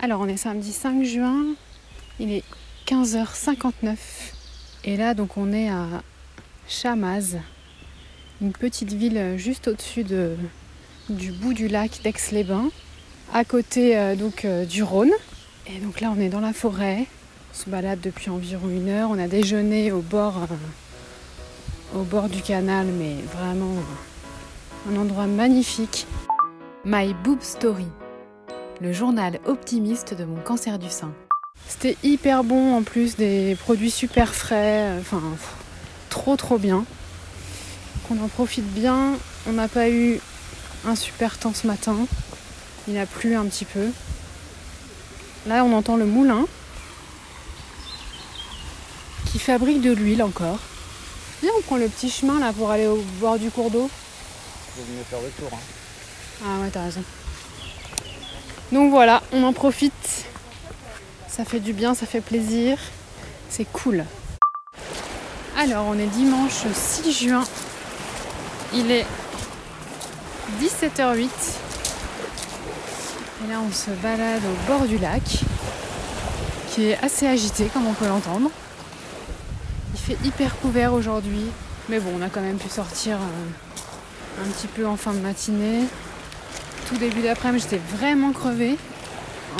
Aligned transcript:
Alors, 0.00 0.20
on 0.20 0.28
est 0.28 0.36
samedi 0.36 0.72
5 0.72 1.02
juin, 1.02 1.44
il 2.20 2.30
est 2.30 2.44
15h59. 2.86 3.96
Et 4.84 4.96
là, 4.96 5.12
donc, 5.12 5.36
on 5.36 5.52
est 5.52 5.68
à 5.68 5.86
Chamaz, 6.68 7.36
une 8.40 8.52
petite 8.52 8.92
ville 8.92 9.34
juste 9.36 9.66
au-dessus 9.66 10.04
de, 10.04 10.36
du 11.08 11.32
bout 11.32 11.52
du 11.52 11.66
lac 11.66 12.00
d'Aix-les-Bains, 12.04 12.70
à 13.34 13.44
côté 13.44 13.98
euh, 13.98 14.14
donc 14.14 14.44
euh, 14.44 14.64
du 14.64 14.84
Rhône. 14.84 15.10
Et 15.66 15.80
donc 15.80 16.00
là, 16.00 16.14
on 16.16 16.20
est 16.20 16.28
dans 16.28 16.40
la 16.40 16.52
forêt. 16.52 17.06
On 17.52 17.56
se 17.56 17.68
balade 17.68 18.00
depuis 18.00 18.30
environ 18.30 18.68
une 18.68 18.88
heure. 18.90 19.10
On 19.10 19.18
a 19.18 19.26
déjeuné 19.26 19.90
au 19.90 20.00
bord, 20.00 20.46
euh, 20.48 21.98
au 21.98 22.04
bord 22.04 22.28
du 22.28 22.40
canal, 22.40 22.86
mais 22.86 23.16
vraiment 23.36 23.74
un 24.88 24.96
endroit 24.96 25.26
magnifique. 25.26 26.06
My 26.84 27.14
Boob 27.24 27.42
Story, 27.42 27.88
le 28.80 28.92
journal 28.92 29.40
optimiste 29.46 30.14
de 30.14 30.24
mon 30.24 30.40
cancer 30.40 30.78
du 30.78 30.88
sein. 30.88 31.12
C'était 31.66 31.96
hyper 32.02 32.44
bon 32.44 32.74
en 32.76 32.82
plus, 32.82 33.16
des 33.16 33.56
produits 33.56 33.90
super 33.90 34.34
frais, 34.34 34.92
enfin 35.00 35.22
trop 36.08 36.36
trop 36.36 36.58
bien. 36.58 36.84
Qu'on 38.06 38.22
en 38.22 38.28
profite 38.28 38.66
bien. 38.72 39.14
On 39.46 39.52
n'a 39.52 39.68
pas 39.68 39.90
eu 39.90 40.20
un 40.86 40.94
super 40.94 41.38
temps 41.38 41.52
ce 41.54 41.66
matin. 41.66 41.96
Il 42.86 42.96
a 42.96 43.06
plu 43.06 43.36
un 43.36 43.44
petit 43.46 43.64
peu. 43.64 43.88
Là, 45.46 45.64
on 45.64 45.72
entend 45.74 45.96
le 45.96 46.06
moulin 46.06 46.46
qui 49.26 49.38
fabrique 49.38 49.82
de 49.82 49.92
l'huile 49.92 50.22
encore. 50.22 50.58
Viens, 51.42 51.52
on 51.58 51.62
prend 51.62 51.76
le 51.76 51.88
petit 51.88 52.10
chemin 52.10 52.40
là 52.40 52.52
pour 52.52 52.70
aller 52.70 52.86
au 52.86 53.02
bord 53.20 53.38
du 53.38 53.50
cours 53.50 53.70
d'eau. 53.70 53.90
Faut 54.74 54.82
mieux 54.92 55.04
faire 55.04 55.20
le 55.20 55.30
tour. 55.30 55.50
Hein. 55.52 56.44
Ah 56.44 56.60
ouais, 56.62 56.70
t'as 56.72 56.84
raison. 56.84 57.02
Donc 58.72 58.90
voilà, 58.90 59.22
on 59.32 59.44
en 59.44 59.52
profite. 59.52 60.26
Ça 61.26 61.44
fait 61.44 61.60
du 61.60 61.72
bien, 61.72 61.94
ça 61.94 62.06
fait 62.06 62.20
plaisir. 62.20 62.78
C'est 63.48 63.64
cool. 63.64 64.04
Alors, 65.56 65.86
on 65.88 65.98
est 65.98 66.06
dimanche 66.06 66.64
6 66.72 67.12
juin. 67.12 67.44
Il 68.74 68.90
est 68.90 69.06
17h08. 70.60 71.28
Et 73.44 73.50
là, 73.50 73.60
on 73.66 73.72
se 73.72 73.90
balade 74.02 74.42
au 74.44 74.66
bord 74.66 74.86
du 74.86 74.98
lac, 74.98 75.22
qui 76.70 76.88
est 76.88 76.98
assez 77.02 77.26
agité, 77.26 77.70
comme 77.72 77.86
on 77.86 77.94
peut 77.94 78.06
l'entendre. 78.06 78.50
Il 79.94 80.00
fait 80.00 80.26
hyper 80.26 80.56
couvert 80.58 80.92
aujourd'hui, 80.92 81.46
mais 81.88 82.00
bon, 82.00 82.10
on 82.18 82.22
a 82.22 82.28
quand 82.28 82.40
même 82.40 82.58
pu 82.58 82.68
sortir 82.68 83.16
euh, 83.16 84.44
un 84.44 84.48
petit 84.50 84.66
peu 84.66 84.86
en 84.86 84.96
fin 84.96 85.12
de 85.12 85.20
matinée. 85.20 85.84
Tout 86.88 86.96
début 86.96 87.22
d'après-midi, 87.22 87.64
j'étais 87.70 87.82
vraiment 87.96 88.32
crevée. 88.32 88.76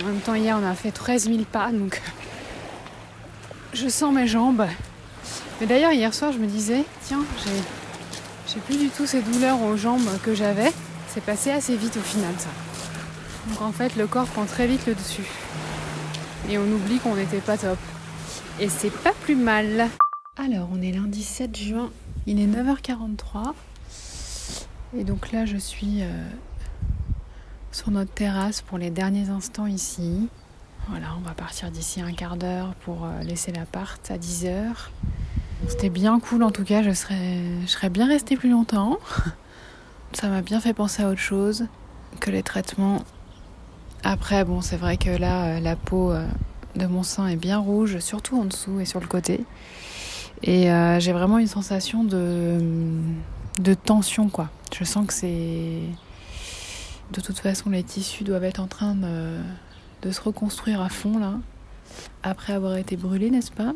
En 0.00 0.04
même 0.04 0.20
temps, 0.20 0.34
hier, 0.34 0.58
on 0.60 0.66
a 0.66 0.74
fait 0.74 0.92
13 0.92 1.24
000 1.24 1.38
pas, 1.50 1.70
donc 1.72 2.00
je 3.74 3.88
sens 3.88 4.14
mes 4.14 4.26
jambes. 4.26 4.66
Mais 5.60 5.66
d'ailleurs, 5.66 5.92
hier 5.92 6.14
soir, 6.14 6.32
je 6.32 6.38
me 6.38 6.46
disais, 6.46 6.84
tiens, 7.04 7.24
j'ai 8.46 8.60
plus 8.60 8.78
du 8.78 8.88
tout 8.88 9.06
ces 9.06 9.20
douleurs 9.20 9.60
aux 9.60 9.76
jambes 9.76 10.08
que 10.22 10.34
j'avais. 10.34 10.72
C'est 11.08 11.22
passé 11.22 11.50
assez 11.50 11.76
vite 11.76 11.96
au 11.96 12.02
final 12.02 12.32
ça. 12.38 12.48
Donc 13.48 13.60
en 13.62 13.72
fait 13.72 13.96
le 13.96 14.06
corps 14.06 14.26
prend 14.26 14.44
très 14.44 14.66
vite 14.66 14.86
le 14.86 14.94
dessus. 14.94 15.26
Et 16.48 16.58
on 16.58 16.64
oublie 16.64 16.98
qu'on 16.98 17.14
n'était 17.14 17.40
pas 17.40 17.58
top. 17.58 17.78
Et 18.60 18.68
c'est 18.68 18.92
pas 18.92 19.12
plus 19.12 19.36
mal. 19.36 19.88
Alors 20.36 20.68
on 20.72 20.80
est 20.80 20.92
lundi 20.92 21.22
7 21.22 21.56
juin, 21.56 21.90
il 22.26 22.40
est 22.40 22.46
9h43. 22.46 23.52
Et 24.96 25.04
donc 25.04 25.32
là 25.32 25.44
je 25.44 25.56
suis 25.56 26.02
euh, 26.02 26.28
sur 27.78 27.92
notre 27.92 28.12
terrasse 28.12 28.60
pour 28.60 28.76
les 28.76 28.90
derniers 28.90 29.28
instants 29.28 29.66
ici. 29.66 30.28
Voilà, 30.88 31.06
on 31.16 31.20
va 31.20 31.30
partir 31.30 31.70
d'ici 31.70 32.00
un 32.00 32.12
quart 32.12 32.36
d'heure 32.36 32.74
pour 32.84 33.04
euh, 33.04 33.22
laisser 33.22 33.52
l'appart 33.52 34.10
à 34.10 34.18
10h. 34.18 34.64
C'était 35.68 35.88
bien 35.88 36.18
cool 36.18 36.42
en 36.42 36.50
tout 36.50 36.64
cas, 36.64 36.82
je 36.82 36.90
serais, 36.90 37.38
je 37.62 37.66
serais 37.66 37.88
bien 37.88 38.08
restée 38.08 38.36
plus 38.36 38.50
longtemps. 38.50 38.98
Ça 40.12 40.26
m'a 40.26 40.42
bien 40.42 40.58
fait 40.58 40.72
penser 40.74 41.04
à 41.04 41.08
autre 41.08 41.20
chose 41.20 41.66
que 42.18 42.32
les 42.32 42.42
traitements. 42.42 43.04
Après, 44.02 44.44
bon, 44.44 44.60
c'est 44.60 44.76
vrai 44.76 44.96
que 44.96 45.10
là, 45.10 45.44
euh, 45.44 45.60
la 45.60 45.76
peau 45.76 46.10
euh, 46.10 46.26
de 46.74 46.86
mon 46.86 47.04
sein 47.04 47.28
est 47.28 47.36
bien 47.36 47.58
rouge, 47.58 48.00
surtout 48.00 48.40
en 48.40 48.44
dessous 48.44 48.80
et 48.80 48.86
sur 48.86 48.98
le 48.98 49.06
côté. 49.06 49.44
Et 50.42 50.68
j'ai 51.00 51.12
vraiment 51.12 51.38
une 51.38 51.48
sensation 51.48 52.04
de, 52.04 52.58
de 53.58 53.74
tension, 53.74 54.28
quoi. 54.28 54.48
Je 54.72 54.84
sens 54.84 55.04
que 55.04 55.12
c'est. 55.12 55.80
De 57.12 57.20
toute 57.20 57.38
façon, 57.38 57.70
les 57.70 57.82
tissus 57.82 58.24
doivent 58.24 58.44
être 58.44 58.60
en 58.60 58.66
train 58.66 58.94
de, 58.94 60.10
se 60.10 60.20
reconstruire 60.20 60.80
à 60.80 60.88
fond, 60.88 61.18
là. 61.18 61.34
Après 62.22 62.52
avoir 62.52 62.76
été 62.76 62.96
brûlés, 62.96 63.30
n'est-ce 63.30 63.50
pas? 63.50 63.72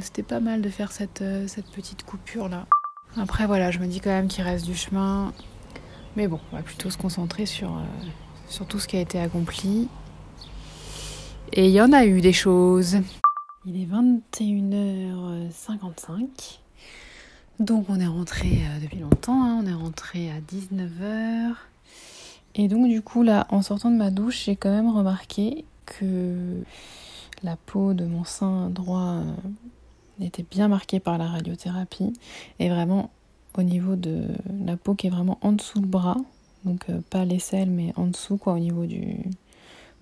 C'était 0.00 0.22
pas 0.22 0.40
mal 0.40 0.62
de 0.62 0.70
faire 0.70 0.90
cette, 0.90 1.22
euh, 1.22 1.46
cette 1.46 1.70
petite 1.70 2.02
coupure 2.02 2.48
là. 2.48 2.66
Après 3.16 3.46
voilà, 3.46 3.70
je 3.70 3.78
me 3.78 3.86
dis 3.86 4.00
quand 4.00 4.10
même 4.10 4.26
qu'il 4.26 4.42
reste 4.42 4.66
du 4.66 4.74
chemin. 4.74 5.32
Mais 6.16 6.26
bon, 6.26 6.40
on 6.52 6.56
va 6.56 6.62
plutôt 6.62 6.90
se 6.90 6.96
concentrer 6.96 7.46
sur, 7.46 7.76
euh, 7.76 7.84
tout 8.68 8.80
ce 8.80 8.88
qui 8.88 8.96
a 8.96 9.00
été 9.00 9.20
accompli. 9.20 9.88
Et 11.52 11.68
il 11.68 11.72
y 11.72 11.80
en 11.80 11.92
a 11.92 12.06
eu 12.06 12.20
des 12.20 12.32
choses. 12.32 12.96
Il 13.66 13.80
est 13.80 13.86
21h55. 13.86 16.58
Donc 17.60 17.86
on 17.88 18.00
est 18.00 18.06
rentré 18.06 18.48
euh, 18.48 18.80
depuis 18.80 18.98
longtemps, 18.98 19.44
hein. 19.44 19.60
on 19.62 19.66
est 19.66 19.74
rentré 19.74 20.28
à 20.30 20.40
19h. 20.40 21.54
Et 22.54 22.68
donc 22.68 22.88
du 22.88 23.02
coup 23.02 23.22
là, 23.22 23.46
en 23.50 23.62
sortant 23.62 23.90
de 23.90 23.96
ma 23.96 24.10
douche, 24.10 24.44
j'ai 24.44 24.56
quand 24.56 24.70
même 24.70 24.88
remarqué 24.88 25.64
que 25.86 26.62
la 27.42 27.56
peau 27.56 27.94
de 27.94 28.04
mon 28.04 28.24
sein 28.24 28.70
droit 28.70 29.22
était 30.20 30.44
bien 30.48 30.68
marquée 30.68 31.00
par 31.00 31.18
la 31.18 31.26
radiothérapie 31.26 32.12
et 32.58 32.68
vraiment 32.68 33.10
au 33.56 33.62
niveau 33.62 33.96
de 33.96 34.26
la 34.64 34.76
peau 34.76 34.94
qui 34.94 35.06
est 35.06 35.10
vraiment 35.10 35.38
en 35.42 35.52
dessous 35.52 35.80
le 35.80 35.86
bras, 35.86 36.16
donc 36.64 36.88
euh, 36.90 37.00
pas 37.10 37.24
l'aisselle 37.24 37.70
mais 37.70 37.92
en 37.96 38.06
dessous 38.06 38.36
quoi 38.36 38.54
au 38.54 38.58
niveau 38.58 38.86
du 38.86 39.18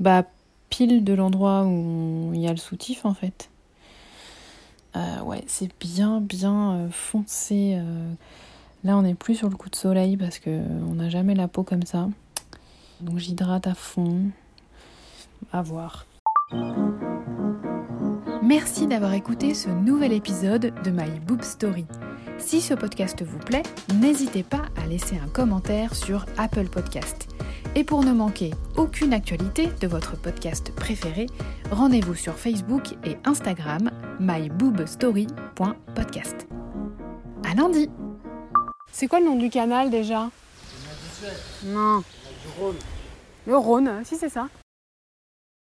bah 0.00 0.24
pile 0.70 1.04
de 1.04 1.12
l'endroit 1.12 1.64
où 1.64 2.30
il 2.34 2.40
y 2.40 2.48
a 2.48 2.50
le 2.50 2.56
soutif 2.56 3.04
en 3.04 3.14
fait. 3.14 3.50
Euh, 4.96 5.22
ouais, 5.22 5.44
c'est 5.46 5.70
bien 5.80 6.20
bien 6.20 6.72
euh, 6.72 6.88
foncé. 6.90 7.78
Là, 8.84 8.96
on 8.98 9.02
n'est 9.02 9.14
plus 9.14 9.36
sur 9.36 9.48
le 9.48 9.54
coup 9.54 9.70
de 9.70 9.76
soleil 9.76 10.16
parce 10.16 10.38
que 10.38 10.60
on 10.88 10.94
n'a 10.94 11.08
jamais 11.08 11.34
la 11.34 11.46
peau 11.46 11.62
comme 11.62 11.84
ça. 11.84 12.08
Donc 13.02 13.18
j'hydrate 13.18 13.66
à 13.66 13.74
fond. 13.74 14.30
À 15.52 15.60
voir. 15.60 16.06
Merci 18.42 18.86
d'avoir 18.86 19.12
écouté 19.14 19.54
ce 19.54 19.70
nouvel 19.70 20.12
épisode 20.12 20.72
de 20.84 20.90
My 20.90 21.18
Boob 21.20 21.42
Story. 21.42 21.86
Si 22.38 22.60
ce 22.60 22.74
podcast 22.74 23.22
vous 23.22 23.38
plaît, 23.38 23.62
n'hésitez 24.00 24.44
pas 24.44 24.62
à 24.80 24.86
laisser 24.86 25.18
un 25.18 25.26
commentaire 25.28 25.94
sur 25.94 26.26
Apple 26.38 26.68
Podcast. 26.68 27.28
Et 27.74 27.84
pour 27.84 28.04
ne 28.04 28.12
manquer 28.12 28.50
aucune 28.76 29.14
actualité 29.14 29.68
de 29.80 29.86
votre 29.88 30.16
podcast 30.16 30.72
préféré, 30.74 31.26
rendez-vous 31.70 32.14
sur 32.14 32.34
Facebook 32.34 32.92
et 33.04 33.16
Instagram 33.24 33.90
myboobstory.podcast. 34.20 36.46
À 37.50 37.54
lundi 37.54 37.88
C'est 38.92 39.08
quoi 39.08 39.20
le 39.20 39.26
nom 39.26 39.36
du 39.36 39.48
canal 39.50 39.90
déjà? 39.90 40.30
Non. 41.64 42.02
Le 43.46 43.56
Rhône. 43.56 44.02
Si 44.04 44.16
c'est 44.16 44.28
ça. 44.28 44.48